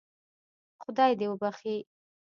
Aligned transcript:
خدای 0.83 1.11
دې 1.19 1.25
وبخشي. 1.29 1.77